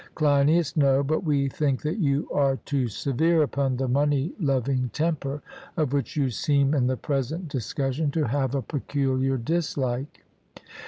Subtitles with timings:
[0.15, 5.43] CLEINIAS: No; but we think that you are too severe upon the money loving temper,
[5.77, 10.25] of which you seem in the present discussion to have a peculiar dislike.